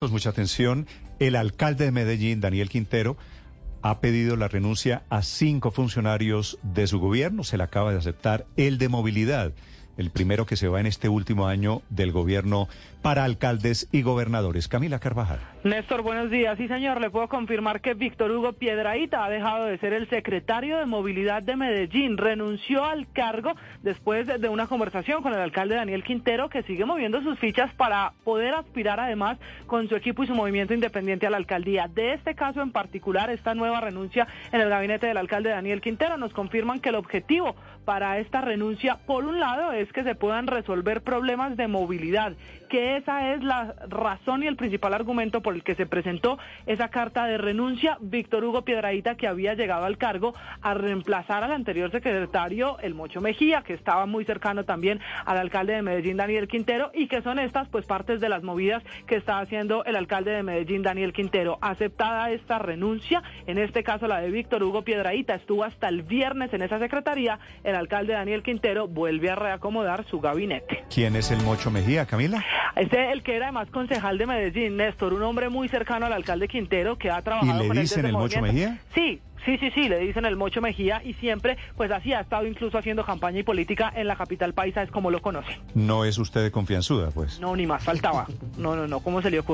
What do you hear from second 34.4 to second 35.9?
en el gabinete del alcalde Daniel